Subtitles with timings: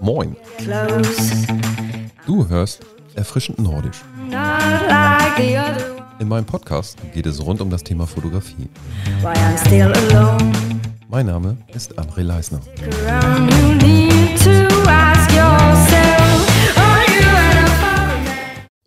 [0.00, 0.36] Moin,
[2.26, 2.80] du hörst
[3.14, 4.02] erfrischend nordisch.
[6.18, 8.68] In meinem Podcast geht es rund um das Thema Fotografie.
[11.08, 12.60] Mein Name ist André Leisner.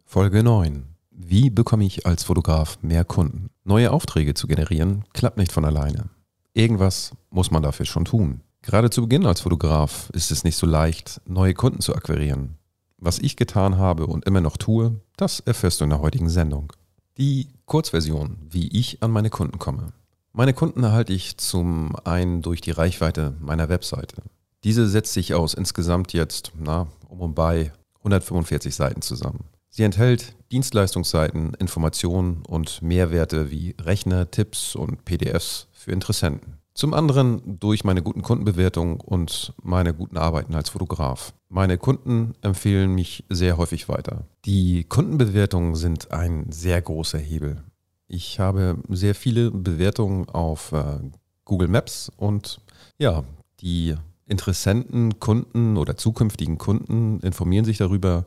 [0.06, 0.84] Folge 9.
[1.12, 3.50] Wie bekomme ich als Fotograf mehr Kunden?
[3.64, 6.10] Neue Aufträge zu generieren klappt nicht von alleine.
[6.56, 8.40] Irgendwas muss man dafür schon tun.
[8.62, 12.58] Gerade zu Beginn als Fotograf ist es nicht so leicht, neue Kunden zu akquirieren.
[12.98, 16.72] Was ich getan habe und immer noch tue, das erfährst du in der heutigen Sendung.
[17.18, 19.92] Die Kurzversion, wie ich an meine Kunden komme.
[20.32, 24.24] Meine Kunden erhalte ich zum einen durch die Reichweite meiner Webseite.
[24.64, 29.44] Diese setzt sich aus insgesamt jetzt na, um und bei 145 Seiten zusammen.
[29.70, 36.58] Sie enthält Dienstleistungsseiten, Informationen und Mehrwerte wie Rechner, Tipps und PDFs für Interessenten.
[36.74, 41.34] Zum anderen durch meine guten Kundenbewertungen und meine guten Arbeiten als Fotograf.
[41.48, 44.26] Meine Kunden empfehlen mich sehr häufig weiter.
[44.46, 47.64] Die Kundenbewertungen sind ein sehr großer Hebel.
[48.08, 51.00] Ich habe sehr viele Bewertungen auf äh,
[51.46, 52.60] Google Maps und
[52.98, 53.24] ja,
[53.62, 58.26] die Interessenten, Kunden oder zukünftigen Kunden informieren sich darüber,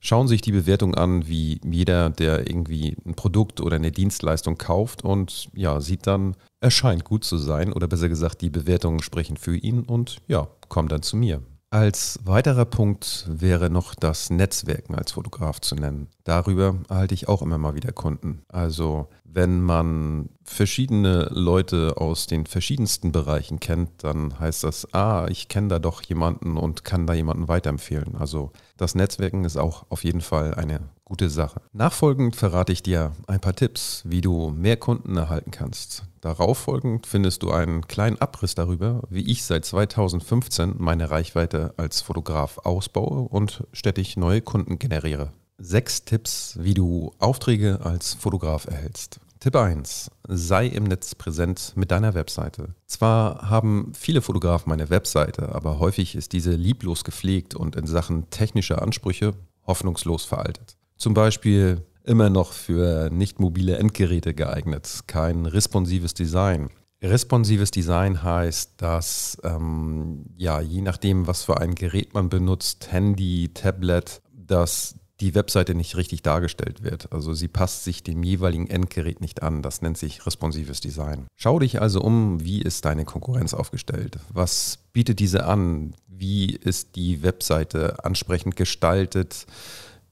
[0.00, 5.02] schauen sich die Bewertung an, wie jeder, der irgendwie ein Produkt oder eine Dienstleistung kauft
[5.04, 9.36] und ja, sieht dann, er scheint gut zu sein oder besser gesagt, die Bewertungen sprechen
[9.36, 11.42] für ihn und ja, kommt dann zu mir.
[11.70, 16.08] Als weiterer Punkt wäre noch das Netzwerken als Fotograf zu nennen.
[16.24, 18.40] Darüber erhalte ich auch immer mal wieder Kunden.
[18.48, 25.48] Also wenn man verschiedene Leute aus den verschiedensten Bereichen kennt, dann heißt das, ah, ich
[25.48, 28.16] kenne da doch jemanden und kann da jemanden weiterempfehlen.
[28.16, 31.60] Also das Netzwerken ist auch auf jeden Fall eine gute Sache.
[31.72, 36.04] Nachfolgend verrate ich dir ein paar Tipps, wie du mehr Kunden erhalten kannst.
[36.20, 42.00] Darauf folgend findest du einen kleinen Abriss darüber, wie ich seit 2015 meine Reichweite als
[42.00, 45.32] Fotograf ausbaue und stetig neue Kunden generiere.
[45.60, 49.18] Sechs Tipps, wie du Aufträge als Fotograf erhältst.
[49.40, 50.08] Tipp 1.
[50.28, 52.74] Sei im Netz präsent mit deiner Webseite.
[52.86, 58.30] Zwar haben viele Fotografen eine Webseite, aber häufig ist diese lieblos gepflegt und in Sachen
[58.30, 59.34] technischer Ansprüche
[59.66, 60.76] hoffnungslos veraltet.
[60.96, 66.70] Zum Beispiel immer noch für nicht mobile Endgeräte geeignet, kein responsives Design.
[67.02, 73.50] Responsives Design heißt, dass ähm, ja, je nachdem, was für ein Gerät man benutzt, Handy,
[73.54, 77.12] Tablet, dass die Webseite nicht richtig dargestellt wird.
[77.12, 79.62] Also sie passt sich dem jeweiligen Endgerät nicht an.
[79.62, 81.26] Das nennt sich responsives Design.
[81.36, 84.18] Schau dich also um, wie ist deine Konkurrenz aufgestellt?
[84.28, 85.94] Was bietet diese an?
[86.06, 89.46] Wie ist die Webseite ansprechend gestaltet?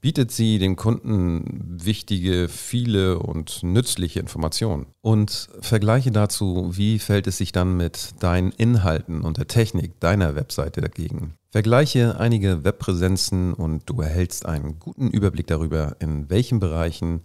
[0.07, 1.43] Bietet sie den Kunden
[1.83, 4.85] wichtige, viele und nützliche Informationen.
[5.01, 10.37] Und vergleiche dazu, wie fällt es sich dann mit deinen Inhalten und der Technik deiner
[10.37, 11.33] Webseite dagegen.
[11.49, 17.19] Vergleiche einige Webpräsenzen und du erhältst einen guten Überblick darüber, in welchen Bereichen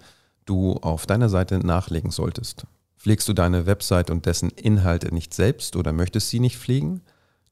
[0.45, 2.67] du auf deiner Seite nachlegen solltest.
[2.99, 7.03] Pflegst du deine Website und dessen Inhalte nicht selbst oder möchtest sie nicht pflegen?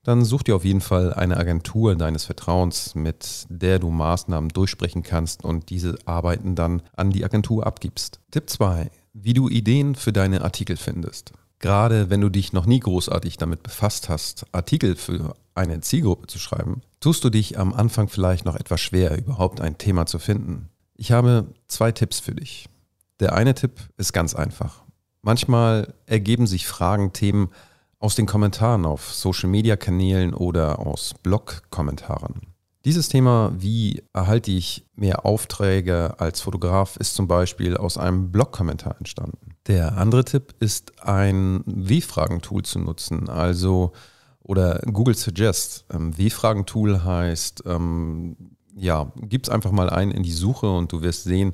[0.02, 5.02] Dann such dir auf jeden Fall eine Agentur deines Vertrauens, mit der du Maßnahmen durchsprechen
[5.02, 8.20] kannst und diese Arbeiten dann an die Agentur abgibst.
[8.30, 8.90] Tipp 2.
[9.12, 11.32] Wie du Ideen für deine Artikel findest.
[11.58, 16.38] Gerade wenn du dich noch nie großartig damit befasst hast, Artikel für eine Zielgruppe zu
[16.38, 20.70] schreiben, tust du dich am Anfang vielleicht noch etwas schwer, überhaupt ein Thema zu finden.
[20.96, 22.68] Ich habe zwei Tipps für dich.
[23.20, 24.82] Der eine Tipp ist ganz einfach.
[25.20, 27.50] Manchmal ergeben sich Fragen, Themen,
[28.00, 32.40] aus den Kommentaren auf Social-Media-Kanälen oder aus Blog-Kommentaren.
[32.86, 38.96] Dieses Thema, wie erhalte ich mehr Aufträge als Fotograf, ist zum Beispiel aus einem Blog-Kommentar
[38.98, 39.54] entstanden.
[39.66, 43.92] Der andere Tipp ist ein W-Fragen-Tool zu nutzen, also
[44.42, 45.84] oder Google Suggest.
[45.92, 51.02] Ähm, W-Fragen-Tool heißt, ähm, ja, gib es einfach mal ein in die Suche und du
[51.02, 51.52] wirst sehen,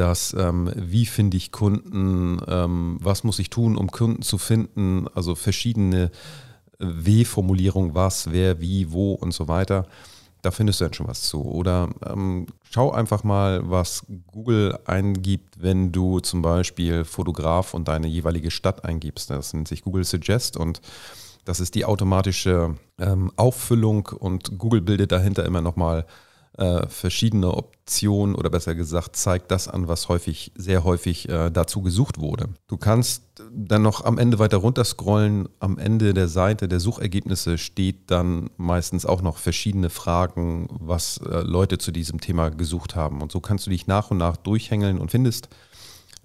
[0.00, 5.06] dass ähm, wie finde ich Kunden, ähm, was muss ich tun, um Kunden zu finden,
[5.14, 6.04] also verschiedene
[6.78, 9.86] äh, W-Formulierungen, was, wer, wie, wo und so weiter.
[10.40, 11.44] Da findest du dann schon was zu.
[11.44, 18.06] Oder ähm, schau einfach mal, was Google eingibt, wenn du zum Beispiel Fotograf und deine
[18.06, 19.28] jeweilige Stadt eingibst.
[19.28, 20.80] Das nennt sich Google Suggest und
[21.44, 26.06] das ist die automatische ähm, Auffüllung und Google bildet dahinter immer nochmal
[26.56, 31.82] äh, verschiedene Optionen oder besser gesagt zeigt das an, was häufig, sehr häufig äh, dazu
[31.82, 32.48] gesucht wurde.
[32.68, 35.48] Du kannst dann noch am Ende weiter runter scrollen.
[35.60, 41.40] Am Ende der Seite der Suchergebnisse steht dann meistens auch noch verschiedene Fragen, was äh,
[41.40, 43.22] Leute zu diesem Thema gesucht haben.
[43.22, 45.48] Und so kannst du dich nach und nach durchhängeln und findest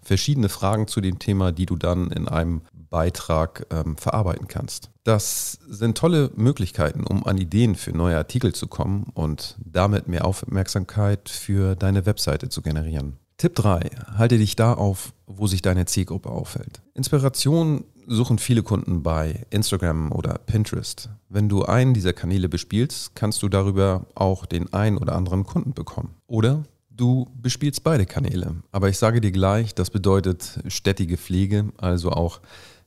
[0.06, 4.90] verschiedene Fragen zu dem Thema, die du dann in einem Beitrag ähm, verarbeiten kannst.
[5.04, 10.26] Das sind tolle Möglichkeiten, um an Ideen für neue Artikel zu kommen und damit mehr
[10.26, 13.18] Aufmerksamkeit für deine Webseite zu generieren.
[13.38, 13.90] Tipp 3.
[14.18, 16.82] Halte dich da auf, wo sich deine Zielgruppe aufhält.
[16.94, 21.10] Inspiration suchen viele Kunden bei Instagram oder Pinterest.
[21.28, 25.74] Wenn du einen dieser Kanäle bespielst, kannst du darüber auch den einen oder anderen Kunden
[25.74, 26.16] bekommen.
[26.28, 26.64] Oder
[26.96, 28.56] du bespielst beide Kanäle.
[28.72, 32.42] Aber ich sage dir gleich, das bedeutet stetige Pflege, also auch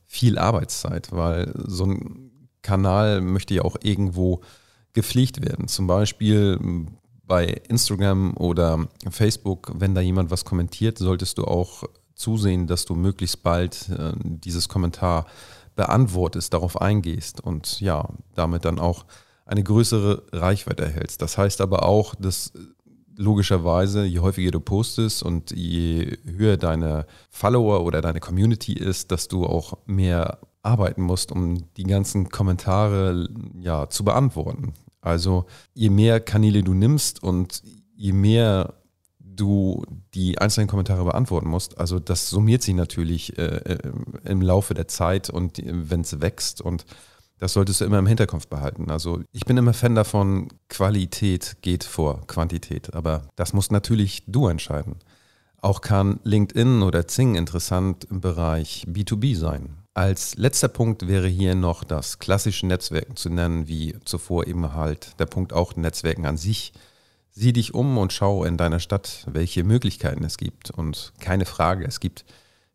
[0.06, 2.30] viel Arbeitszeit, weil so ein
[2.62, 4.40] Kanal möchte ja auch irgendwo
[4.92, 5.68] gepflegt werden.
[5.68, 6.58] Zum Beispiel
[7.24, 11.84] bei Instagram oder Facebook, wenn da jemand was kommentiert, solltest du auch
[12.14, 15.26] zusehen, dass du möglichst bald äh, dieses Kommentar
[15.76, 19.04] beantwortest, darauf eingehst und ja, damit dann auch
[19.46, 21.22] eine größere Reichweite erhältst.
[21.22, 22.52] Das heißt aber auch, dass
[23.18, 29.26] logischerweise, je häufiger du postest und je höher deine Follower oder deine Community ist, dass
[29.26, 33.28] du auch mehr arbeiten musst, um die ganzen Kommentare
[33.60, 34.72] ja, zu beantworten.
[35.00, 37.62] Also je mehr Kanäle du nimmst und
[37.96, 38.74] je mehr
[39.18, 39.82] du
[40.14, 43.78] die einzelnen Kommentare beantworten musst, also das summiert sich natürlich äh, äh
[44.24, 46.84] im Laufe der Zeit und wenn es wächst und
[47.38, 48.90] das solltest du immer im Hinterkopf behalten.
[48.90, 52.94] Also ich bin immer Fan davon, Qualität geht vor Quantität.
[52.94, 54.96] Aber das musst natürlich du entscheiden.
[55.60, 59.70] Auch kann LinkedIn oder Zing interessant im Bereich B2B sein.
[59.94, 65.18] Als letzter Punkt wäre hier noch das klassische Netzwerken zu nennen, wie zuvor eben halt
[65.18, 66.72] der Punkt auch Netzwerken an sich.
[67.30, 70.70] Sieh dich um und schau in deiner Stadt, welche Möglichkeiten es gibt.
[70.70, 72.24] Und keine Frage, es gibt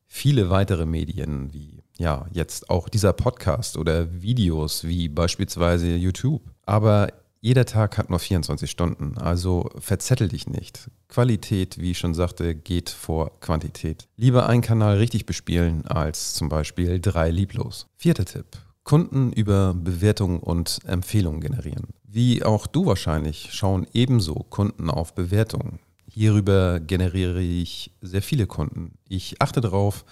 [0.07, 6.41] viele weitere Medien wie ja, jetzt auch dieser Podcast oder Videos wie beispielsweise YouTube.
[6.65, 7.09] Aber
[7.41, 10.89] jeder Tag hat nur 24 Stunden, also verzettel dich nicht.
[11.09, 14.07] Qualität, wie ich schon sagte, geht vor Quantität.
[14.15, 17.87] Lieber einen Kanal richtig bespielen als zum Beispiel drei lieblos.
[17.97, 18.45] Vierter Tipp.
[18.83, 21.87] Kunden über Bewertungen und Empfehlungen generieren.
[22.05, 25.79] Wie auch du wahrscheinlich schauen ebenso Kunden auf Bewertungen.
[26.09, 28.93] Hierüber generiere ich sehr viele Kunden.
[29.09, 30.05] Ich achte darauf,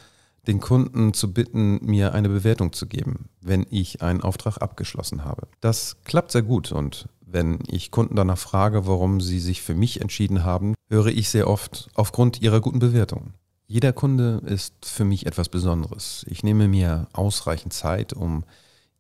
[0.47, 5.47] den Kunden zu bitten, mir eine Bewertung zu geben, wenn ich einen Auftrag abgeschlossen habe.
[5.59, 10.01] Das klappt sehr gut und wenn ich Kunden danach frage, warum sie sich für mich
[10.01, 13.33] entschieden haben, höre ich sehr oft aufgrund ihrer guten Bewertung.
[13.67, 16.25] Jeder Kunde ist für mich etwas Besonderes.
[16.27, 18.43] Ich nehme mir ausreichend Zeit, um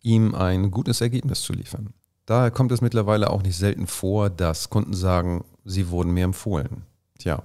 [0.01, 1.93] ihm ein gutes Ergebnis zu liefern.
[2.25, 6.83] Daher kommt es mittlerweile auch nicht selten vor, dass Kunden sagen, sie wurden mir empfohlen.
[7.19, 7.43] Tja,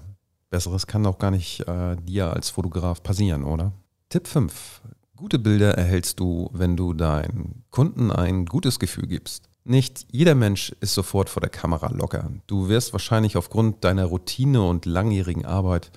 [0.51, 3.73] besseres kann auch gar nicht äh, dir als Fotograf passieren, oder?
[4.09, 4.83] Tipp 5.
[5.17, 9.49] Gute Bilder erhältst du, wenn du deinen Kunden ein gutes Gefühl gibst.
[9.65, 12.31] Nicht jeder Mensch ist sofort vor der Kamera locker.
[12.47, 15.91] Du wirst wahrscheinlich aufgrund deiner Routine und langjährigen Arbeit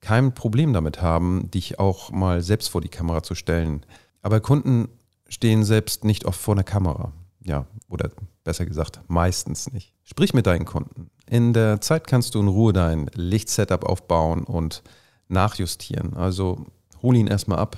[0.00, 3.84] kein Problem damit haben, dich auch mal selbst vor die Kamera zu stellen.
[4.22, 4.88] Aber Kunden
[5.28, 7.12] stehen selbst nicht oft vor der Kamera.
[7.40, 8.10] Ja, oder
[8.44, 9.94] besser gesagt, meistens nicht.
[10.04, 11.10] Sprich mit deinen Kunden.
[11.26, 14.84] In der Zeit kannst du in Ruhe dein Lichtsetup aufbauen und
[15.26, 16.14] nachjustieren.
[16.14, 16.64] Also
[17.02, 17.76] hol ihn erstmal ab,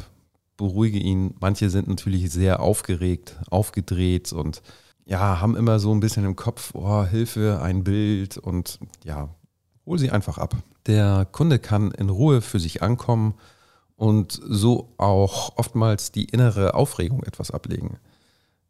[0.57, 1.35] beruhige ihn.
[1.41, 4.63] Manche sind natürlich sehr aufgeregt, aufgedreht und
[5.07, 9.29] ja, haben immer so ein bisschen im Kopf, oh, Hilfe, ein Bild und ja,
[9.87, 10.55] hol sie einfach ab.
[10.87, 13.35] Der Kunde kann in Ruhe für sich ankommen
[13.97, 17.99] und so auch oftmals die innere Aufregung etwas ablegen.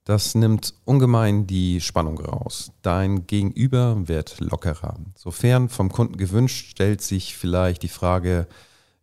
[0.05, 2.73] Das nimmt ungemein die Spannung raus.
[2.83, 4.97] Dein Gegenüber wird lockerer.
[5.15, 8.49] Sofern vom Kunden gewünscht, stellt sich vielleicht die Frage,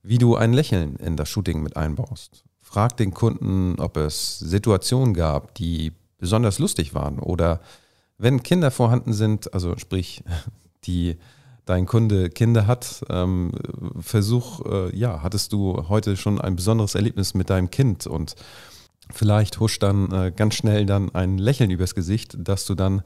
[0.03, 2.43] wie du ein Lächeln in das Shooting mit einbaust.
[2.61, 7.61] Frag den Kunden, ob es Situationen gab, die besonders lustig waren oder
[8.17, 10.23] wenn Kinder vorhanden sind, also sprich,
[10.85, 11.17] die
[11.65, 13.51] dein Kunde Kinder hat, ähm,
[13.99, 18.35] versuch, äh, ja, hattest du heute schon ein besonderes Erlebnis mit deinem Kind und
[19.11, 23.03] vielleicht huscht dann äh, ganz schnell dann ein Lächeln übers Gesicht, das du dann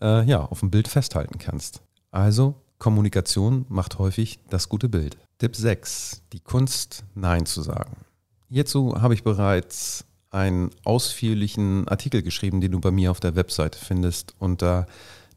[0.00, 1.82] äh, ja auf dem Bild festhalten kannst.
[2.10, 5.16] Also Kommunikation macht häufig das gute Bild.
[5.38, 6.22] Tipp 6.
[6.32, 8.06] Die Kunst, Nein zu sagen.
[8.48, 13.78] Hierzu habe ich bereits einen ausführlichen Artikel geschrieben, den du bei mir auf der Webseite
[13.78, 14.86] findest, unter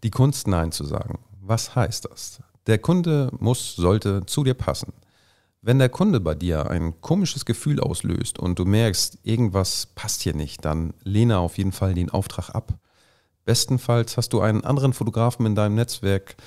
[0.03, 1.19] Die Kunst, Nein zu sagen.
[1.41, 2.39] Was heißt das?
[2.67, 4.93] Der Kunde muss, sollte zu dir passen.
[5.61, 10.33] Wenn der Kunde bei dir ein komisches Gefühl auslöst und du merkst, irgendwas passt hier
[10.33, 12.71] nicht, dann lehne auf jeden Fall den Auftrag ab.
[13.43, 16.37] Bestenfalls hast du einen anderen Fotografen in deinem Netzwerk,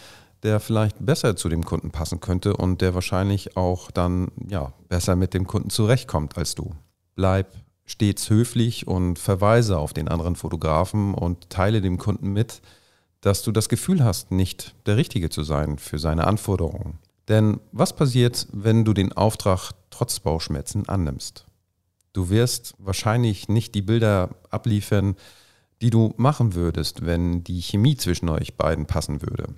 [0.42, 5.16] der vielleicht besser zu dem Kunden passen könnte und der wahrscheinlich auch dann ja, besser
[5.16, 6.74] mit dem Kunden zurechtkommt als du.
[7.14, 12.62] Bleib stets höflich und verweise auf den anderen Fotografen und teile dem Kunden mit,
[13.20, 16.98] dass du das Gefühl hast, nicht der Richtige zu sein für seine Anforderungen.
[17.28, 21.46] Denn was passiert, wenn du den Auftrag trotz Bauchschmerzen annimmst?
[22.12, 25.16] Du wirst wahrscheinlich nicht die Bilder abliefern,
[25.80, 29.54] die du machen würdest, wenn die Chemie zwischen euch beiden passen würde.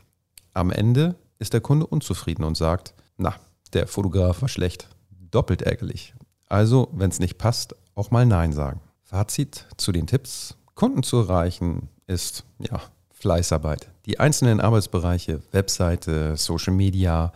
[0.55, 3.35] Am Ende ist der Kunde unzufrieden und sagt, na,
[3.73, 4.89] der Fotograf war schlecht,
[5.31, 6.15] doppelt ärgerlich.
[6.49, 8.81] Also, wenn es nicht passt, auch mal Nein sagen.
[9.03, 10.57] Fazit zu den Tipps.
[10.75, 12.81] Kunden zu erreichen ist, ja,
[13.13, 13.89] Fleißarbeit.
[14.07, 17.33] Die einzelnen Arbeitsbereiche, Webseite, Social Media,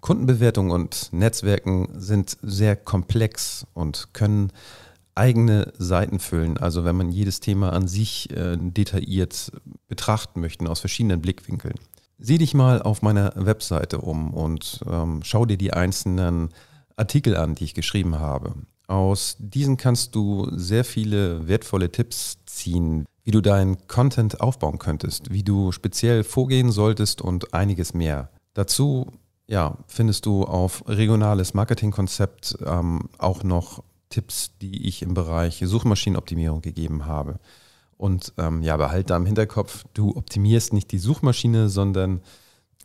[0.00, 4.52] Kundenbewertung und Netzwerken sind sehr komplex und können
[5.14, 6.56] eigene Seiten füllen.
[6.56, 9.52] Also wenn man jedes Thema an sich äh, detailliert
[9.88, 11.74] betrachten möchte, aus verschiedenen Blickwinkeln.
[12.26, 16.48] Sieh dich mal auf meiner Webseite um und ähm, schau dir die einzelnen
[16.96, 18.54] Artikel an, die ich geschrieben habe.
[18.86, 25.34] Aus diesen kannst du sehr viele wertvolle Tipps ziehen, wie du deinen Content aufbauen könntest,
[25.34, 28.30] wie du speziell vorgehen solltest und einiges mehr.
[28.54, 29.12] Dazu
[29.46, 36.62] ja, findest du auf regionales Marketingkonzept ähm, auch noch Tipps, die ich im Bereich Suchmaschinenoptimierung
[36.62, 37.38] gegeben habe.
[37.96, 42.20] Und ähm, ja, behalt da im Hinterkopf, du optimierst nicht die Suchmaschine, sondern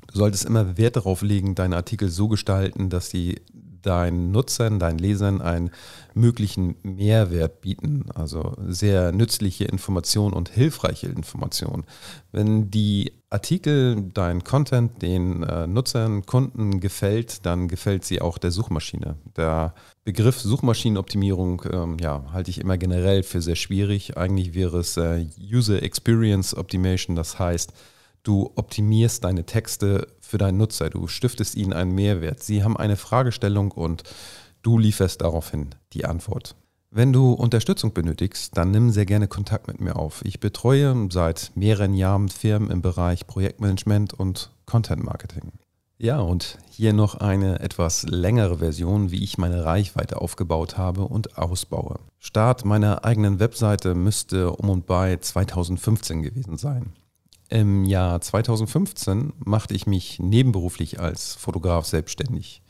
[0.07, 3.41] du solltest immer Wert darauf legen, deine Artikel so gestalten, dass sie
[3.81, 5.71] deinen Nutzern, deinen Lesern einen
[6.13, 8.05] möglichen Mehrwert bieten.
[8.13, 11.85] Also sehr nützliche Informationen und hilfreiche Informationen.
[12.31, 18.49] Wenn die Artikel, dein Content den äh, Nutzern, Kunden gefällt, dann gefällt sie auch der
[18.49, 19.17] Suchmaschine.
[19.37, 24.17] Der Begriff Suchmaschinenoptimierung ähm, ja, halte ich immer generell für sehr schwierig.
[24.17, 27.71] Eigentlich wäre es äh, User Experience Optimation, das heißt,
[28.23, 32.41] du optimierst deine Texte für deinen Nutzer, du stiftest ihnen einen Mehrwert.
[32.41, 34.03] Sie haben eine Fragestellung und
[34.63, 36.55] du lieferst daraufhin die Antwort.
[36.91, 40.25] Wenn du Unterstützung benötigst, dann nimm sehr gerne Kontakt mit mir auf.
[40.25, 45.51] Ich betreue seit mehreren Jahren Firmen im Bereich Projektmanagement und Content Marketing.
[45.99, 51.37] Ja, und hier noch eine etwas längere Version, wie ich meine Reichweite aufgebaut habe und
[51.37, 51.99] ausbaue.
[52.17, 56.93] Start meiner eigenen Webseite müsste um und bei 2015 gewesen sein.
[57.49, 62.63] Im Jahr 2015 machte ich mich nebenberuflich als Fotograf selbstständig.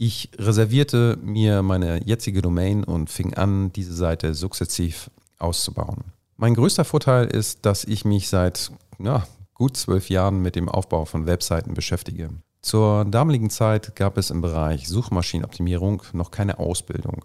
[0.00, 6.04] Ich reservierte mir meine jetzige Domain und fing an, diese Seite sukzessiv auszubauen.
[6.36, 11.04] Mein größter Vorteil ist, dass ich mich seit ja, gut zwölf Jahren mit dem Aufbau
[11.04, 12.30] von Webseiten beschäftige.
[12.62, 17.24] Zur damaligen Zeit gab es im Bereich Suchmaschinenoptimierung noch keine Ausbildung.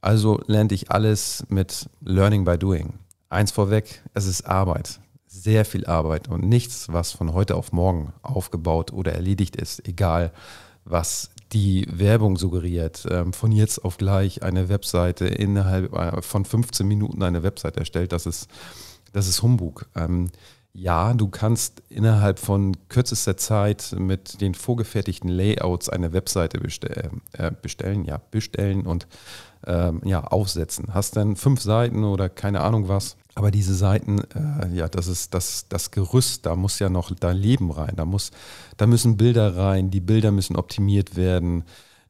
[0.00, 2.94] Also lernte ich alles mit Learning by Doing.
[3.28, 8.12] Eins vorweg, es ist Arbeit sehr viel Arbeit und nichts, was von heute auf morgen
[8.22, 10.32] aufgebaut oder erledigt ist, egal
[10.84, 16.86] was die Werbung suggeriert, ähm, von jetzt auf gleich eine Webseite innerhalb äh, von 15
[16.86, 18.48] Minuten eine Webseite erstellt, das ist,
[19.12, 19.86] das ist Humbug.
[20.80, 27.50] Ja, du kannst innerhalb von kürzester Zeit mit den vorgefertigten Layouts eine Webseite bestellen, äh,
[27.50, 29.08] bestellen ja, bestellen und
[29.66, 30.94] ähm, ja, aufsetzen.
[30.94, 33.16] Hast dann fünf Seiten oder keine Ahnung was.
[33.34, 37.32] Aber diese Seiten, äh, ja, das ist das, das Gerüst, da muss ja noch da
[37.32, 38.30] Leben rein, da, muss,
[38.76, 41.64] da müssen Bilder rein, die Bilder müssen optimiert werden,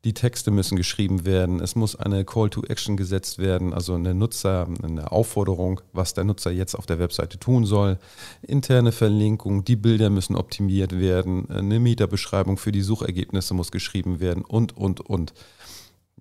[0.05, 4.15] die Texte müssen geschrieben werden, es muss eine Call to Action gesetzt werden, also eine
[4.15, 7.99] Nutzer, eine Aufforderung, was der Nutzer jetzt auf der Webseite tun soll,
[8.43, 14.45] interne Verlinkung, die Bilder müssen optimiert werden, eine Mieterbeschreibung für die Suchergebnisse muss geschrieben werden
[14.45, 15.35] und, und, und.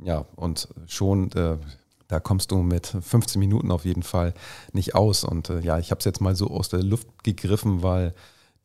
[0.03, 1.57] Ja, und schon äh,
[2.07, 4.33] da kommst du mit 15 Minuten auf jeden Fall
[4.71, 5.23] nicht aus.
[5.23, 8.13] Und äh, ja, ich habe es jetzt mal so aus der Luft gegriffen, weil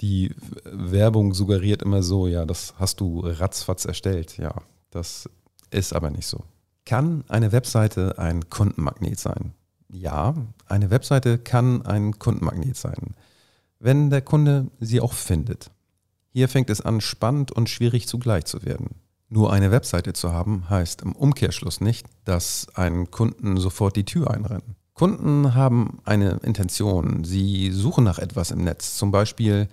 [0.01, 4.37] die Werbung suggeriert immer so, ja, das hast du ratzfatz erstellt.
[4.39, 4.55] Ja,
[4.93, 5.29] das
[5.71, 6.45] ist aber nicht so.
[6.85, 9.53] Kann eine Webseite ein Kundenmagnet sein?
[9.89, 10.35] Ja,
[10.67, 13.15] eine Webseite kann ein Kundenmagnet sein,
[13.79, 15.71] wenn der Kunde sie auch findet.
[16.31, 18.97] Hier fängt es an, spannend und schwierig zugleich zu werden.
[19.29, 24.31] Nur eine Webseite zu haben, heißt im Umkehrschluss nicht, dass ein Kunden sofort die Tür
[24.31, 24.77] einrennen.
[24.95, 27.25] Kunden haben eine Intention.
[27.25, 28.97] Sie suchen nach etwas im Netz.
[28.97, 29.69] Zum Beispiel,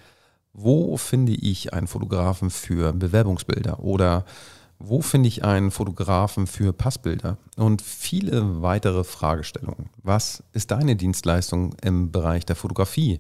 [0.53, 4.25] wo finde ich einen Fotografen für Bewerbungsbilder oder
[4.79, 9.89] wo finde ich einen Fotografen für Passbilder und viele weitere Fragestellungen.
[10.01, 13.19] Was ist deine Dienstleistung im Bereich der Fotografie?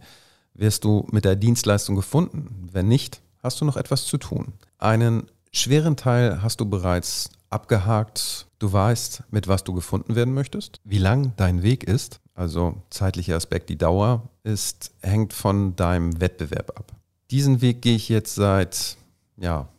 [0.53, 2.67] Wirst du mit der Dienstleistung gefunden?
[2.71, 4.53] Wenn nicht, hast du noch etwas zu tun.
[4.77, 8.47] Einen schweren Teil hast du bereits abgehakt.
[8.59, 13.35] Du weißt, mit was du gefunden werden möchtest, wie lang dein Weg ist, also zeitlicher
[13.35, 16.93] Aspekt, die Dauer, ist, hängt von deinem Wettbewerb ab.
[17.31, 18.97] Diesen Weg gehe ich jetzt seit
[19.37, 19.69] ja,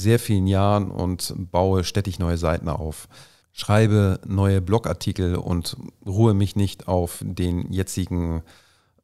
[0.00, 3.08] sehr vielen Jahren und baue stetig neue Seiten auf.
[3.52, 5.76] Schreibe neue Blogartikel und
[6.06, 8.42] ruhe mich nicht auf den jetzigen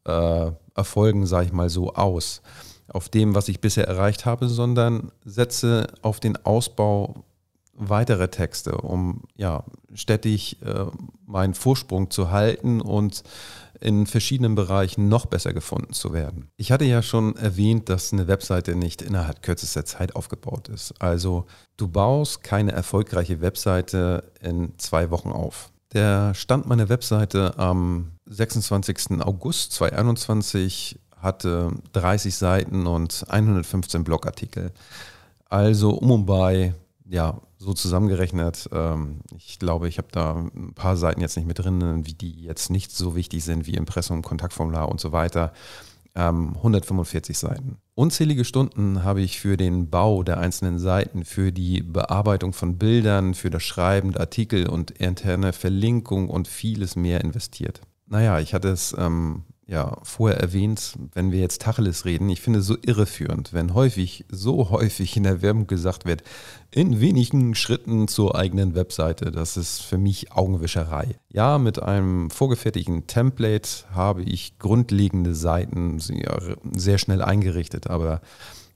[0.04, 2.42] äh, Erfolgen, sage ich mal so, aus.
[2.88, 7.24] auf dem, was ich bisher erreicht habe, sondern setze auf den Ausbau
[7.76, 9.64] weiterer Texte, um ja
[9.94, 10.86] stetig äh,
[11.26, 13.22] meinen Vorsprung zu halten und
[13.80, 16.48] in verschiedenen Bereichen noch besser gefunden zu werden.
[16.56, 20.94] Ich hatte ja schon erwähnt, dass eine Webseite nicht innerhalb kürzester Zeit aufgebaut ist.
[21.00, 25.70] Also du baust keine erfolgreiche Webseite in zwei Wochen auf.
[25.92, 29.20] Der Stand meiner Webseite am 26.
[29.20, 34.72] August 2021 hatte 30 Seiten und 115 Blogartikel.
[35.48, 36.74] Also um und bei,
[37.06, 41.58] ja, so zusammengerechnet, ähm, ich glaube, ich habe da ein paar Seiten jetzt nicht mit
[41.58, 45.52] drin, wie die jetzt nicht so wichtig sind wie Impressum, Kontaktformular und so weiter.
[46.16, 47.78] Ähm, 145 Seiten.
[47.96, 53.34] Unzählige Stunden habe ich für den Bau der einzelnen Seiten, für die Bearbeitung von Bildern,
[53.34, 57.80] für das Schreiben der Artikel und interne Verlinkung und vieles mehr investiert.
[58.06, 62.58] Naja, ich hatte es ähm, ja vorher erwähnt, wenn wir jetzt Tacheles reden, ich finde
[62.58, 66.22] es so irreführend, wenn häufig, so häufig in der Werbung gesagt wird,
[66.70, 69.30] in wenigen Schritten zur eigenen Webseite.
[69.30, 71.16] Das ist für mich Augenwischerei.
[71.32, 75.98] Ja, mit einem vorgefertigten Template habe ich grundlegende Seiten
[76.72, 78.20] sehr schnell eingerichtet, aber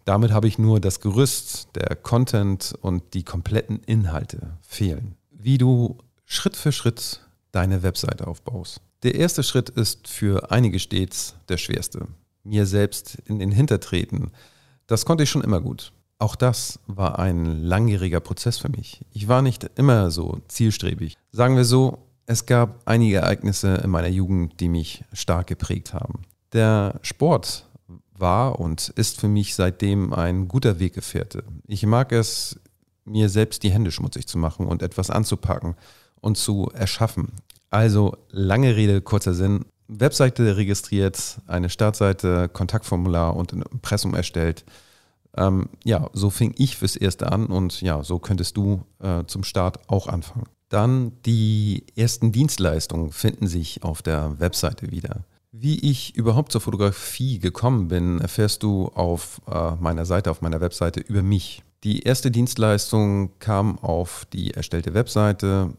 [0.04, 5.16] damit habe ich nur das Gerüst, der Content und die kompletten Inhalte fehlen.
[5.30, 7.21] Wie du Schritt für Schritt
[7.52, 8.80] deine Webseite aufbaust.
[9.04, 12.08] Der erste Schritt ist für einige stets der schwerste.
[12.42, 14.32] Mir selbst in den Hintertreten.
[14.86, 15.92] Das konnte ich schon immer gut.
[16.18, 19.00] Auch das war ein langjähriger Prozess für mich.
[19.12, 21.16] Ich war nicht immer so zielstrebig.
[21.30, 26.22] Sagen wir so, es gab einige Ereignisse in meiner Jugend, die mich stark geprägt haben.
[26.52, 27.66] Der Sport
[28.12, 31.44] war und ist für mich seitdem ein guter Weggefährte.
[31.68, 32.58] Ich mag es,
[33.04, 35.76] mir selbst die Hände schmutzig zu machen und etwas anzupacken
[36.20, 37.32] und zu erschaffen.
[37.70, 39.64] Also lange Rede, kurzer Sinn.
[39.88, 44.64] Webseite registriert, eine Startseite, Kontaktformular und ein Impressum erstellt.
[45.37, 49.44] Ähm, ja, so fing ich fürs Erste an und ja, so könntest du äh, zum
[49.44, 50.46] Start auch anfangen.
[50.68, 55.25] Dann die ersten Dienstleistungen finden sich auf der Webseite wieder.
[55.50, 60.60] Wie ich überhaupt zur Fotografie gekommen bin, erfährst du auf äh, meiner Seite, auf meiner
[60.60, 61.62] Webseite über mich.
[61.85, 65.72] Die erste Dienstleistung kam auf die erstellte Webseite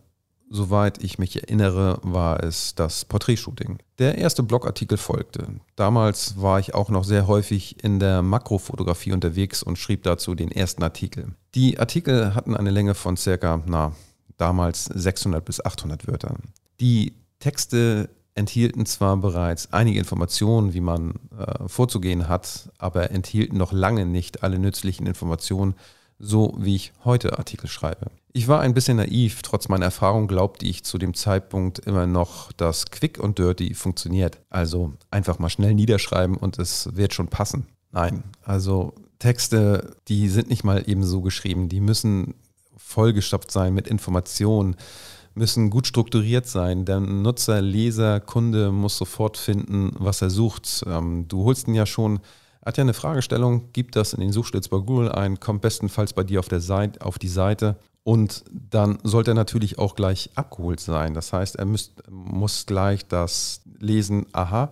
[0.51, 3.77] Soweit ich mich erinnere, war es das Porträtshooting.
[3.99, 5.47] Der erste Blogartikel folgte.
[5.75, 10.51] Damals war ich auch noch sehr häufig in der Makrofotografie unterwegs und schrieb dazu den
[10.51, 11.35] ersten Artikel.
[11.53, 13.93] Die Artikel hatten eine Länge von circa, na,
[14.37, 16.37] damals 600 bis 800 Wörtern.
[16.79, 23.71] Die Texte enthielten zwar bereits einige Informationen, wie man äh, vorzugehen hat, aber enthielten noch
[23.71, 25.75] lange nicht alle nützlichen Informationen,
[26.17, 28.07] so wie ich heute Artikel schreibe.
[28.31, 32.51] Ich war ein bisschen naiv, trotz meiner Erfahrung glaubte ich zu dem Zeitpunkt immer noch,
[32.51, 34.39] dass Quick und Dirty funktioniert.
[34.49, 37.65] Also einfach mal schnell niederschreiben und es wird schon passen.
[37.91, 42.35] Nein, also Texte, die sind nicht mal eben so geschrieben, die müssen
[42.77, 44.75] vollgestopft sein mit Informationen,
[45.33, 46.85] müssen gut strukturiert sein.
[46.85, 50.83] Der Nutzer, Leser, Kunde muss sofort finden, was er sucht.
[50.85, 52.19] Ähm, du holst ihn ja schon
[52.65, 56.23] hat ja eine Fragestellung, gibt das in den Suchschlitz bei Google ein, kommt bestenfalls bei
[56.23, 60.79] dir auf, der Seite, auf die Seite und dann sollte er natürlich auch gleich abgeholt
[60.79, 61.13] sein.
[61.13, 64.71] Das heißt, er müsst, muss gleich das lesen, aha,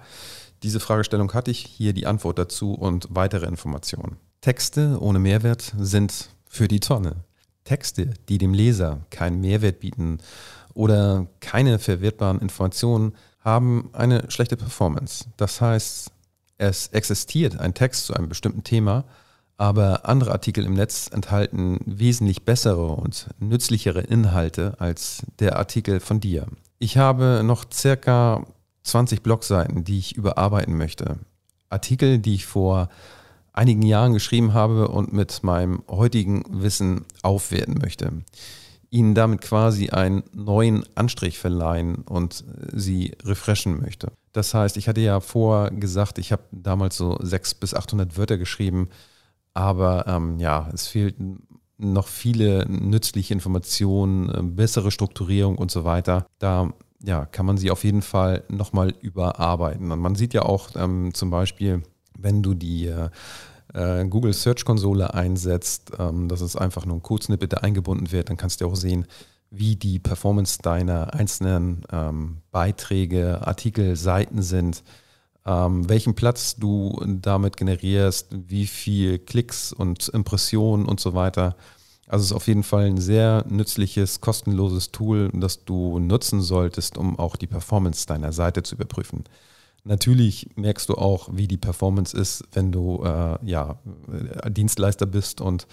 [0.64, 4.18] diese Fragestellung hatte ich, hier die Antwort dazu und weitere Informationen.
[4.42, 7.18] Texte ohne Mehrwert sind für die Tonne.
[7.64, 10.20] Texte, die dem Leser keinen Mehrwert bieten
[10.74, 15.26] oder keine verwertbaren Informationen, haben eine schlechte Performance.
[15.38, 16.12] Das heißt,
[16.58, 19.06] es existiert ein Text zu einem bestimmten Thema,
[19.58, 26.20] aber andere Artikel im Netz enthalten wesentlich bessere und nützlichere Inhalte als der Artikel von
[26.20, 26.48] dir.
[26.80, 28.46] Ich habe noch circa
[28.84, 31.18] 20 Blogseiten, die ich überarbeiten möchte.
[31.70, 32.90] Artikel, die ich vor
[33.52, 38.12] einigen Jahren geschrieben habe und mit meinem heutigen Wissen aufwerten möchte.
[38.92, 44.12] Ihnen damit quasi einen neuen Anstrich verleihen und sie refreshen möchte.
[44.32, 48.38] Das heißt, ich hatte ja vorher gesagt, ich habe damals so 600 bis 800 Wörter
[48.38, 48.90] geschrieben
[49.58, 51.48] aber ähm, ja, es fehlten
[51.80, 56.28] noch viele nützliche Informationen, äh, bessere Strukturierung und so weiter.
[56.38, 56.72] Da
[57.04, 59.92] ja, kann man sie auf jeden Fall nochmal überarbeiten.
[59.92, 61.82] Und man sieht ja auch ähm, zum Beispiel,
[62.16, 63.10] wenn du die äh,
[63.74, 68.30] äh, Google Search Konsole einsetzt, ähm, dass es einfach nur ein Codesnippet, der eingebunden wird,
[68.30, 69.08] dann kannst du auch sehen,
[69.50, 74.84] wie die Performance deiner einzelnen ähm, Beiträge, Artikel, Seiten sind
[75.48, 81.56] ähm, welchen Platz du damit generierst, wie viel Klicks und Impressionen und so weiter.
[82.06, 86.98] Also es ist auf jeden Fall ein sehr nützliches, kostenloses Tool, das du nutzen solltest,
[86.98, 89.24] um auch die Performance deiner Seite zu überprüfen.
[89.84, 93.80] Natürlich merkst du auch, wie die Performance ist, wenn du äh, ja,
[94.44, 95.66] äh, Dienstleister bist und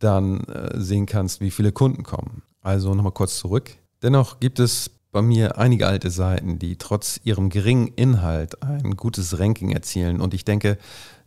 [0.00, 2.42] dann äh, sehen kannst, wie viele Kunden kommen.
[2.62, 3.70] Also nochmal kurz zurück.
[4.02, 9.38] Dennoch gibt es bei mir einige alte Seiten, die trotz ihrem geringen Inhalt ein gutes
[9.38, 10.20] Ranking erzielen.
[10.20, 10.76] Und ich denke,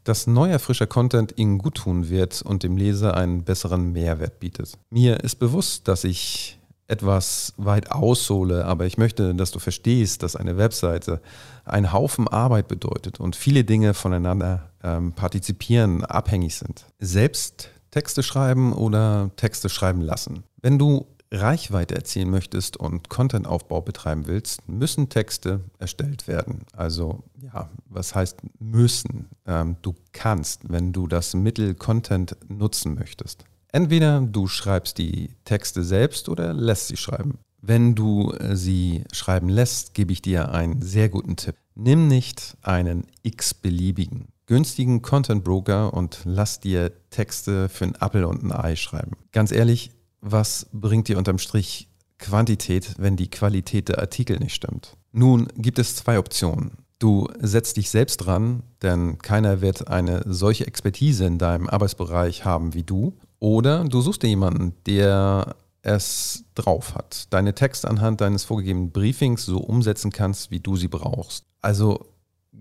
[0.04, 4.78] dass neuer, frischer Content ihnen gut tun wird und dem Leser einen besseren Mehrwert bietet.
[4.89, 10.36] Mir ist bewusst, dass ich etwas weit aushole, aber ich möchte, dass du verstehst, dass
[10.36, 11.21] eine Webseite
[11.63, 16.86] einen Haufen Arbeit bedeutet und viele Dinge voneinander ähm, partizipieren, abhängig sind.
[17.00, 20.43] Selbst Texte schreiben oder Texte schreiben lassen.
[20.62, 26.62] Wenn du Reichweite erzielen möchtest und Contentaufbau betreiben willst, müssen Texte erstellt werden.
[26.74, 29.30] Also ja, was heißt müssen?
[29.46, 33.44] Ähm, du kannst, wenn du das Mittel Content nutzen möchtest.
[33.72, 37.40] Entweder du schreibst die Texte selbst oder lässt sie schreiben.
[37.62, 41.56] Wenn du äh, sie schreiben lässt, gebe ich dir einen sehr guten Tipp.
[41.76, 48.44] Nimm nicht einen x-beliebigen, günstigen Content Broker und lass dir Texte für ein Apple und
[48.44, 49.12] ein Ei schreiben.
[49.32, 49.92] Ganz ehrlich,
[50.32, 54.98] was bringt dir unterm Strich Quantität, wenn die Qualität der Artikel nicht stimmt?
[55.12, 56.72] Nun gibt es zwei Optionen.
[57.00, 62.74] Du setzt dich selbst dran, denn keiner wird eine solche Expertise in deinem Arbeitsbereich haben
[62.74, 63.13] wie du.
[63.40, 69.46] Oder du suchst dir jemanden, der es drauf hat, deine Texte anhand deines vorgegebenen Briefings
[69.46, 71.46] so umsetzen kannst, wie du sie brauchst.
[71.62, 72.08] Also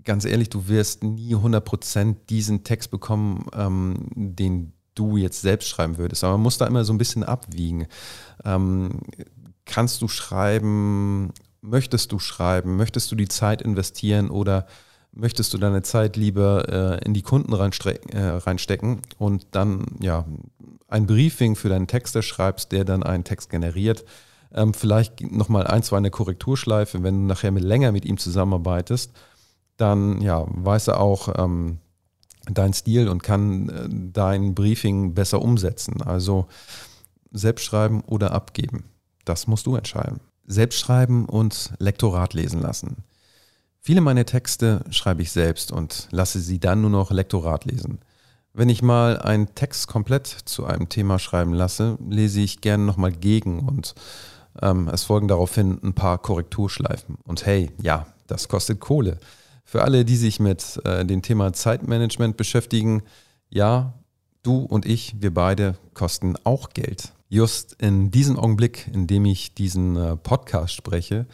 [0.05, 5.99] ganz ehrlich, du wirst nie 100% diesen Text bekommen, ähm, den du jetzt selbst schreiben
[5.99, 6.25] würdest.
[6.25, 7.87] Aber man muss da immer so ein bisschen abwiegen.
[8.45, 9.01] Ähm,
[9.65, 14.67] kannst du schreiben, möchtest du schreiben, möchtest du die Zeit investieren oder
[15.13, 20.25] möchtest du deine Zeit lieber äh, in die Kunden äh, reinstecken und dann ja
[20.89, 24.05] ein Briefing für deinen Texter schreibst, der dann einen Text generiert.
[24.55, 29.13] Ähm, vielleicht nochmal ein, zwei eine Korrekturschleife, wenn du nachher mit, länger mit ihm zusammenarbeitest,
[29.77, 31.79] dann ja, weiß er auch, ähm,
[32.51, 36.03] dein Stil und kann äh, dein Briefing besser umsetzen.
[36.03, 36.47] Also
[37.31, 38.85] selbst schreiben oder abgeben.
[39.25, 40.21] Das musst du entscheiden.
[40.47, 42.99] Selbst schreiben und Lektorat lesen lassen.
[43.81, 48.01] Viele meiner Texte schreibe ich selbst und lasse sie dann nur noch Lektorat lesen.
[48.53, 53.13] Wenn ich mal einen Text komplett zu einem Thema schreiben lasse, lese ich gerne nochmal
[53.13, 53.95] gegen und
[54.63, 57.17] ähm, es folgen daraufhin ein paar Korrekturschleifen.
[57.25, 59.19] Und hey, ja, das kostet Kohle.
[59.69, 63.03] Für alle, die sich mit äh, dem Thema Zeitmanagement beschäftigen,
[63.51, 63.95] ja,
[64.45, 67.13] du und ich, wir beide kosten auch Geld.
[67.29, 71.27] Just in diesem Augenblick, in dem ich diesen äh, Podcast spreche,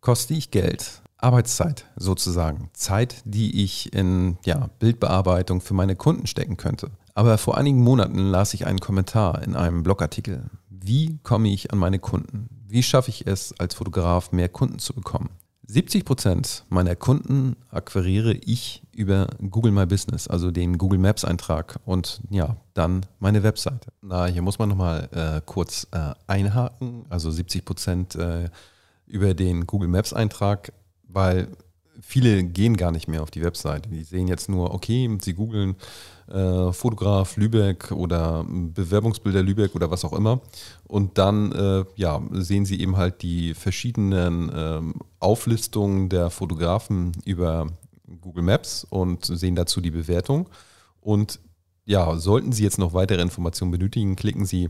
[0.00, 1.02] koste ich Geld.
[1.18, 2.70] Arbeitszeit sozusagen.
[2.74, 6.92] Zeit, die ich in ja, Bildbearbeitung für meine Kunden stecken könnte.
[7.14, 10.48] Aber vor einigen Monaten las ich einen Kommentar in einem Blogartikel.
[10.68, 12.48] Wie komme ich an meine Kunden?
[12.68, 15.30] Wie schaffe ich es, als Fotograf mehr Kunden zu bekommen?
[15.70, 21.78] 70 Prozent meiner Kunden akquiriere ich über Google My Business, also den Google Maps Eintrag
[21.84, 23.92] und ja, dann meine Webseite.
[24.02, 28.50] Na, hier muss man nochmal äh, kurz äh, einhaken, also 70 Prozent äh,
[29.06, 30.72] über den Google Maps Eintrag,
[31.04, 31.46] weil
[32.00, 33.88] viele gehen gar nicht mehr auf die Webseite.
[33.88, 35.76] Die sehen jetzt nur, okay, sie googeln
[36.28, 40.40] äh, Fotograf Lübeck oder Bewerbungsbilder Lübeck oder was auch immer.
[40.84, 47.66] Und dann äh, ja, sehen sie eben halt die verschiedenen ähm, Auflistungen der Fotografen über
[48.20, 50.48] Google Maps und sehen dazu die Bewertung.
[51.00, 51.40] Und
[51.84, 54.68] ja, sollten Sie jetzt noch weitere Informationen benötigen, klicken Sie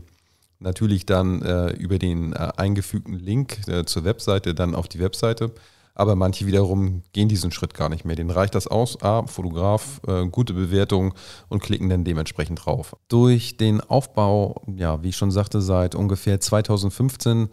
[0.59, 5.51] natürlich dann äh, über den äh, eingefügten Link äh, zur Webseite dann auf die Webseite.
[5.93, 8.15] Aber manche wiederum gehen diesen Schritt gar nicht mehr.
[8.15, 11.13] Denen reicht das aus, ah, Fotograf, äh, gute Bewertung
[11.49, 12.95] und klicken dann dementsprechend drauf.
[13.07, 17.49] Durch den Aufbau, ja, wie ich schon sagte, seit ungefähr 2015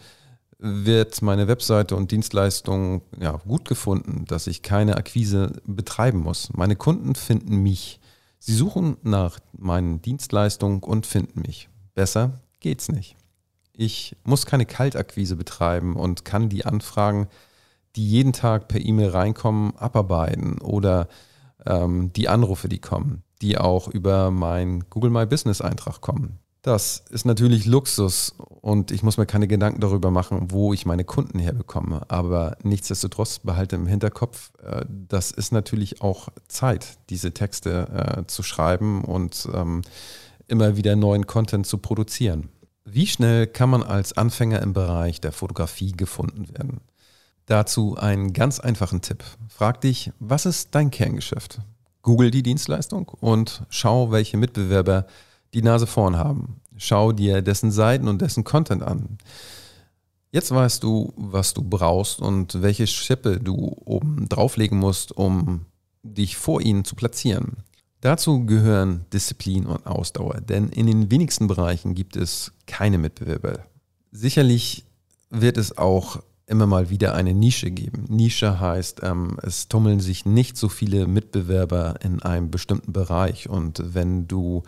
[0.58, 6.50] wird meine Webseite und Dienstleistung ja, gut gefunden, dass ich keine Akquise betreiben muss.
[6.52, 8.00] Meine Kunden finden mich.
[8.40, 11.68] Sie suchen nach meinen Dienstleistungen und finden mich.
[11.94, 13.16] Besser geht's nicht.
[13.72, 17.28] Ich muss keine Kaltakquise betreiben und kann die Anfragen
[17.96, 21.08] die jeden Tag per E-Mail reinkommen, abarbeiten oder
[21.66, 26.38] ähm, die Anrufe, die kommen, die auch über mein Google My Business Eintrag kommen.
[26.62, 31.04] Das ist natürlich Luxus und ich muss mir keine Gedanken darüber machen, wo ich meine
[31.04, 32.02] Kunden herbekomme.
[32.08, 38.42] Aber nichtsdestotrotz behalte im Hinterkopf, äh, das ist natürlich auch Zeit, diese Texte äh, zu
[38.42, 39.82] schreiben und ähm,
[40.48, 42.48] immer wieder neuen Content zu produzieren.
[42.84, 46.80] Wie schnell kann man als Anfänger im Bereich der Fotografie gefunden werden?
[47.48, 49.24] Dazu einen ganz einfachen Tipp.
[49.48, 51.60] Frag dich, was ist dein Kerngeschäft?
[52.02, 55.06] Google die Dienstleistung und schau, welche Mitbewerber
[55.54, 56.60] die Nase vorn haben.
[56.76, 59.16] Schau dir dessen Seiten und dessen Content an.
[60.30, 65.64] Jetzt weißt du, was du brauchst und welche Schippe du oben drauflegen musst, um
[66.02, 67.56] dich vor ihnen zu platzieren.
[68.02, 73.64] Dazu gehören Disziplin und Ausdauer, denn in den wenigsten Bereichen gibt es keine Mitbewerber.
[74.12, 74.84] Sicherlich
[75.30, 78.04] wird es auch immer mal wieder eine Nische geben.
[78.08, 83.82] Nische heißt, ähm, es tummeln sich nicht so viele Mitbewerber in einem bestimmten Bereich und
[83.94, 84.62] wenn du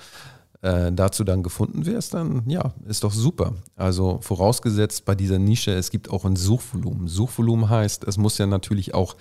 [0.62, 3.54] äh, dazu dann gefunden wirst, dann ja, ist doch super.
[3.76, 7.08] Also vorausgesetzt bei dieser Nische, es gibt auch ein Suchvolumen.
[7.08, 9.16] Suchvolumen heißt, es muss ja natürlich auch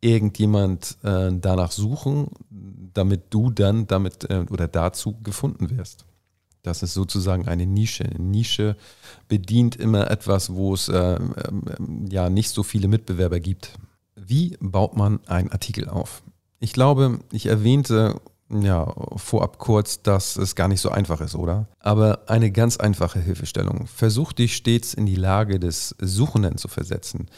[0.00, 2.28] irgendjemand äh, danach suchen,
[2.92, 6.06] damit du dann damit äh, oder dazu gefunden wirst.
[6.62, 8.04] Das ist sozusagen eine Nische.
[8.18, 8.76] Nische
[9.28, 13.78] bedient immer etwas, wo es äh, ähm, ja nicht so viele Mitbewerber gibt.
[14.14, 16.22] Wie baut man einen Artikel auf?
[16.58, 18.20] Ich glaube, ich erwähnte
[18.50, 21.68] ja vorab kurz, dass es gar nicht so einfach ist, oder?
[21.78, 23.86] Aber eine ganz einfache Hilfestellung.
[23.86, 27.28] Versuch dich stets in die Lage des Suchenden zu versetzen.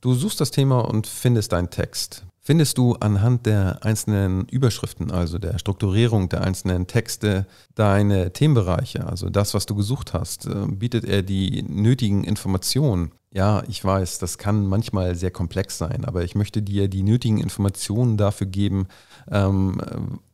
[0.00, 2.24] Du suchst das Thema und findest deinen Text.
[2.48, 9.28] Findest du anhand der einzelnen Überschriften, also der Strukturierung der einzelnen Texte, deine Themenbereiche, also
[9.28, 13.12] das, was du gesucht hast, äh, bietet er die nötigen Informationen?
[13.34, 17.36] Ja, ich weiß, das kann manchmal sehr komplex sein, aber ich möchte dir die nötigen
[17.36, 18.86] Informationen dafür geben,
[19.30, 19.82] ähm,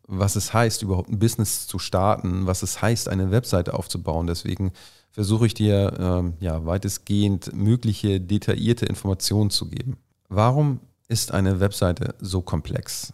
[0.06, 4.28] was es heißt, überhaupt ein Business zu starten, was es heißt, eine Webseite aufzubauen.
[4.28, 4.70] Deswegen
[5.10, 9.96] versuche ich dir ähm, ja, weitestgehend mögliche detaillierte Informationen zu geben.
[10.28, 13.12] Warum ist eine Webseite so komplex?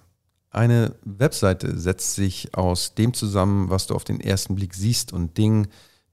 [0.51, 5.39] Eine Webseite setzt sich aus dem zusammen, was du auf den ersten Blick siehst und
[5.39, 5.69] Dingen,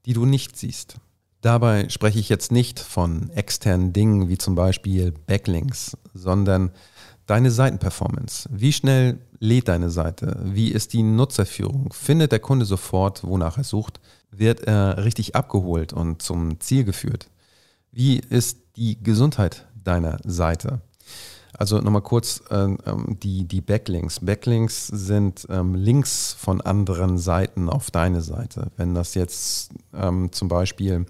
[0.06, 0.96] die du nicht siehst.
[1.40, 6.72] Dabei spreche ich jetzt nicht von externen Dingen wie zum Beispiel Backlinks, sondern
[7.26, 8.48] deine Seitenperformance.
[8.52, 10.40] Wie schnell lädt deine Seite?
[10.44, 11.92] Wie ist die Nutzerführung?
[11.92, 14.00] Findet der Kunde sofort, wonach er sucht?
[14.30, 17.28] Wird er richtig abgeholt und zum Ziel geführt?
[17.92, 20.80] Wie ist die Gesundheit deiner Seite?
[21.56, 24.20] Also nochmal kurz ähm, ähm, die, die Backlinks.
[24.20, 28.70] Backlinks sind ähm, Links von anderen Seiten auf deine Seite.
[28.76, 31.06] Wenn das jetzt ähm, zum Beispiel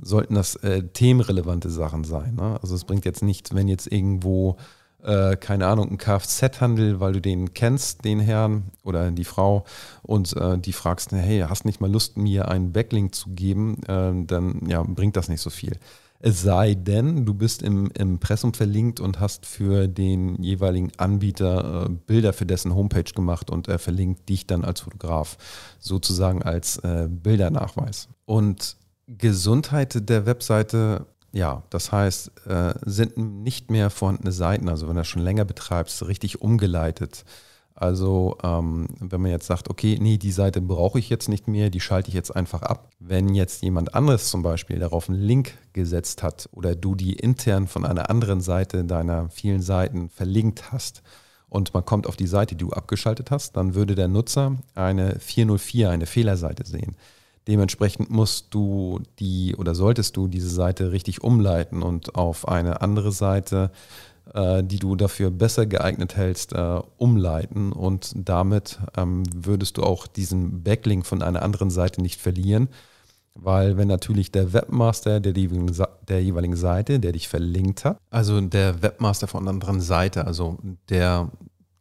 [0.00, 2.36] sollten das äh, themenrelevante Sachen sein.
[2.36, 2.58] Ne?
[2.62, 4.56] Also es bringt jetzt nichts, wenn jetzt irgendwo,
[5.02, 9.64] äh, keine Ahnung, ein Kfz-Handel, weil du den kennst, den Herrn oder die Frau,
[10.02, 14.12] und äh, die fragst, hey, hast nicht mal Lust, mir einen Backlink zu geben, äh,
[14.24, 15.78] dann ja, bringt das nicht so viel.
[16.20, 21.88] Es sei denn, du bist im Impressum verlinkt und hast für den jeweiligen Anbieter äh,
[21.90, 25.38] Bilder für dessen Homepage gemacht und er verlinkt dich dann als Fotograf,
[25.78, 28.08] sozusagen als äh, Bildernachweis.
[28.24, 28.76] Und
[29.06, 35.00] Gesundheit der Webseite, ja, das heißt, äh, sind nicht mehr vorhandene Seiten, also wenn du
[35.00, 37.24] das schon länger betreibst, richtig umgeleitet
[37.80, 41.70] also ähm, wenn man jetzt sagt, okay, nee, die Seite brauche ich jetzt nicht mehr,
[41.70, 42.90] die schalte ich jetzt einfach ab.
[42.98, 47.68] Wenn jetzt jemand anderes zum Beispiel darauf einen Link gesetzt hat oder du die intern
[47.68, 51.02] von einer anderen Seite deiner vielen Seiten verlinkt hast
[51.48, 55.20] und man kommt auf die Seite, die du abgeschaltet hast, dann würde der Nutzer eine
[55.20, 56.96] 404, eine Fehlerseite sehen.
[57.46, 63.12] Dementsprechend musst du die oder solltest du diese Seite richtig umleiten und auf eine andere
[63.12, 63.70] Seite
[64.62, 70.62] die du dafür besser geeignet hältst, äh, umleiten und damit ähm, würdest du auch diesen
[70.62, 72.68] Backlink von einer anderen Seite nicht verlieren,
[73.34, 78.82] weil wenn natürlich der Webmaster der, der jeweiligen Seite, der dich verlinkt hat, also der
[78.82, 81.30] Webmaster von einer anderen Seite, also der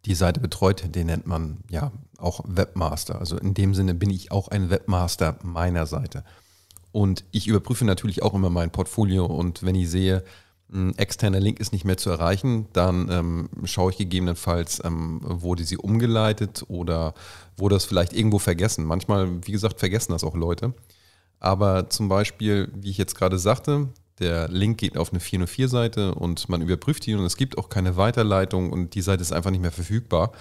[0.06, 3.20] die Seite betreut, den nennt man ja auch Webmaster.
[3.20, 6.24] Also in dem Sinne bin ich auch ein Webmaster meiner Seite.
[6.92, 10.24] Und ich überprüfe natürlich auch immer mein Portfolio und wenn ich sehe,
[10.72, 15.64] ein externer Link ist nicht mehr zu erreichen, dann ähm, schaue ich gegebenenfalls, ähm, wurde
[15.64, 17.14] sie umgeleitet oder
[17.56, 18.84] wurde das vielleicht irgendwo vergessen.
[18.84, 20.74] Manchmal, wie gesagt, vergessen das auch Leute.
[21.40, 26.50] Aber zum Beispiel, wie ich jetzt gerade sagte, der Link geht auf eine 404-Seite und
[26.50, 29.62] man überprüft die und es gibt auch keine Weiterleitung und die Seite ist einfach nicht
[29.62, 30.32] mehr verfügbar,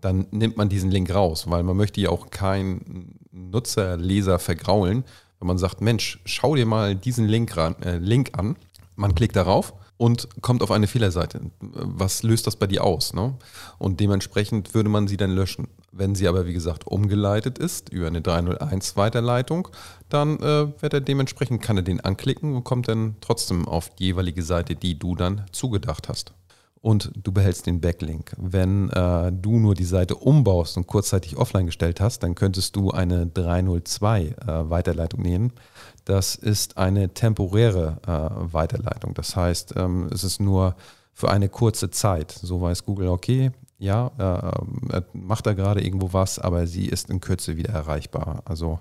[0.00, 5.04] dann nimmt man diesen Link raus, weil man möchte ja auch keinen Nutzer, Leser vergraulen,
[5.38, 8.56] wenn man sagt, Mensch, schau dir mal diesen Link, ran, äh, Link an
[9.00, 11.40] man klickt darauf und kommt auf eine Fehlerseite.
[11.60, 13.14] Was löst das bei dir aus?
[13.14, 13.34] Ne?
[13.78, 15.68] Und dementsprechend würde man sie dann löschen.
[15.90, 19.68] Wenn sie aber, wie gesagt, umgeleitet ist über eine 301 Weiterleitung,
[20.08, 24.04] dann äh, wird er dementsprechend, kann er den anklicken und kommt dann trotzdem auf die
[24.04, 26.34] jeweilige Seite, die du dann zugedacht hast
[26.82, 28.32] und du behältst den Backlink.
[28.38, 32.90] Wenn äh, du nur die Seite umbaust und kurzzeitig offline gestellt hast, dann könntest du
[32.90, 34.34] eine 302 äh,
[34.70, 35.52] Weiterleitung nehmen.
[36.04, 39.14] Das ist eine temporäre äh, Weiterleitung.
[39.14, 40.74] Das heißt, ähm, es ist nur
[41.12, 42.32] für eine kurze Zeit.
[42.32, 47.20] So weiß Google, okay, ja, äh, macht da gerade irgendwo was, aber sie ist in
[47.20, 48.42] Kürze wieder erreichbar.
[48.44, 48.80] Also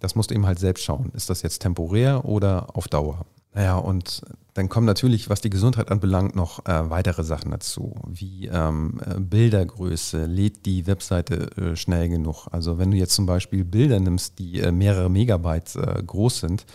[0.00, 1.10] das musst du eben halt selbst schauen.
[1.14, 3.24] Ist das jetzt temporär oder auf Dauer?
[3.56, 4.20] Naja, und
[4.52, 9.18] dann kommen natürlich, was die Gesundheit anbelangt, noch äh, weitere Sachen dazu, wie ähm, äh,
[9.18, 10.26] Bildergröße.
[10.26, 12.48] Lädt die Webseite äh, schnell genug?
[12.52, 16.66] Also wenn du jetzt zum Beispiel Bilder nimmst, die äh, mehrere Megabytes äh, groß sind,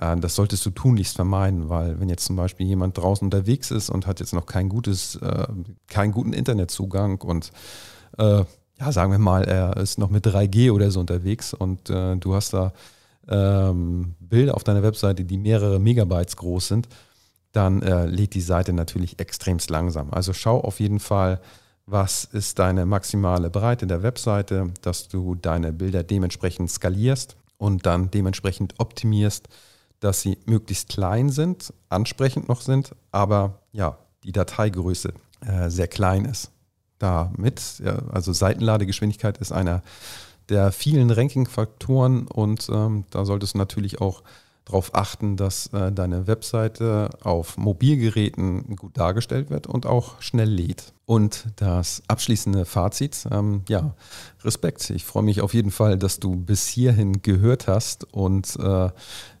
[0.00, 3.88] äh, das solltest du tunlichst vermeiden, weil wenn jetzt zum Beispiel jemand draußen unterwegs ist
[3.88, 5.16] und hat jetzt noch kein gutes,
[5.86, 7.52] keinen guten Internetzugang und
[8.16, 12.52] ja, sagen wir mal, er ist noch mit 3G oder so unterwegs und du hast
[12.52, 12.72] da
[13.28, 16.88] ähm, Bilder auf deiner Webseite, die mehrere Megabytes groß sind,
[17.52, 20.12] dann äh, lädt die Seite natürlich extremst langsam.
[20.12, 21.40] Also schau auf jeden Fall,
[21.86, 28.10] was ist deine maximale Breite der Webseite, dass du deine Bilder dementsprechend skalierst und dann
[28.10, 29.48] dementsprechend optimierst,
[30.00, 35.12] dass sie möglichst klein sind, ansprechend noch sind, aber ja, die Dateigröße
[35.46, 36.50] äh, sehr klein ist.
[36.98, 37.82] Damit,
[38.12, 39.82] also Seitenladegeschwindigkeit ist einer
[40.48, 44.22] der vielen Ranking-Faktoren und ähm, da solltest du natürlich auch
[44.64, 50.94] darauf achten, dass äh, deine Webseite auf Mobilgeräten gut dargestellt wird und auch schnell lädt.
[51.06, 53.94] Und das abschließende Fazit, ähm, ja,
[54.42, 54.88] Respekt.
[54.90, 58.90] Ich freue mich auf jeden Fall, dass du bis hierhin gehört hast und äh,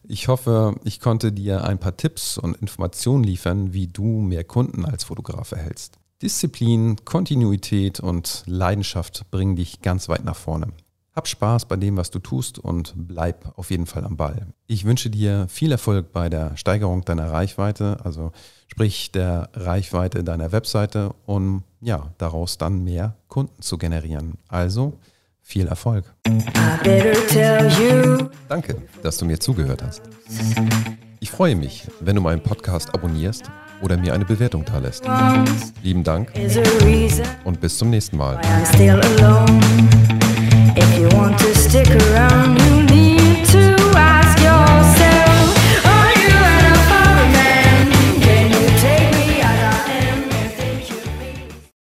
[0.06, 4.84] ich hoffe, ich konnte dir ein paar Tipps und Informationen liefern, wie du mehr Kunden
[4.84, 5.98] als Fotograf erhältst.
[6.20, 10.68] Disziplin, Kontinuität und Leidenschaft bringen dich ganz weit nach vorne.
[11.14, 14.48] Hab Spaß bei dem, was du tust und bleib auf jeden Fall am Ball.
[14.66, 18.32] Ich wünsche dir viel Erfolg bei der Steigerung deiner Reichweite, also
[18.66, 24.38] sprich der Reichweite deiner Webseite, um ja, daraus dann mehr Kunden zu generieren.
[24.48, 24.94] Also
[25.40, 26.12] viel Erfolg.
[28.48, 30.02] Danke, dass du mir zugehört hast.
[31.20, 33.44] Ich freue mich, wenn du meinen Podcast abonnierst
[33.82, 35.04] oder mir eine Bewertung da lässt.
[35.80, 36.32] Lieben Dank
[37.44, 38.40] und bis zum nächsten Mal.
[40.76, 42.93] If you want to stick around,